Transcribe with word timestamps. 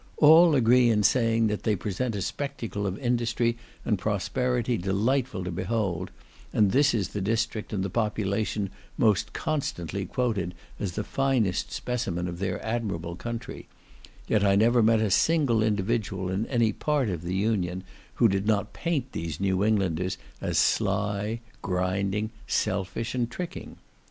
All 0.17 0.55
agree 0.55 0.89
in 0.89 1.03
saying 1.03 1.45
that 1.45 1.61
they 1.61 1.75
present 1.75 2.15
a 2.15 2.23
spectacle 2.23 2.87
of 2.87 2.97
industry 2.97 3.55
and 3.85 3.99
prosperity 3.99 4.75
delightful 4.75 5.43
to 5.43 5.51
behold, 5.51 6.09
and 6.51 6.71
this 6.71 6.95
is 6.95 7.09
the 7.09 7.21
district 7.21 7.71
and 7.71 7.83
the 7.85 7.89
population 7.91 8.71
most 8.97 9.31
constantly 9.33 10.07
quoted 10.07 10.55
as 10.79 10.93
the 10.93 11.03
finest 11.03 11.71
specimen 11.71 12.27
of 12.27 12.39
their 12.39 12.59
admirable 12.65 13.15
country; 13.15 13.67
yet 14.27 14.43
I 14.43 14.55
never 14.55 14.81
met 14.81 15.01
a 15.01 15.11
single 15.11 15.61
individual 15.61 16.31
in 16.31 16.47
any 16.47 16.73
part 16.73 17.07
of 17.11 17.21
the 17.21 17.35
Union 17.35 17.83
who 18.15 18.27
did 18.27 18.47
not 18.47 18.73
paint 18.73 19.11
these 19.11 19.39
New 19.39 19.63
Englanders 19.63 20.17
as 20.41 20.57
sly, 20.57 21.41
grinding, 21.61 22.31
selfish, 22.47 23.13
and 23.13 23.29
tricking. 23.29 23.75